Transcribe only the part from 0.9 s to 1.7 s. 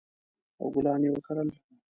یې وکرل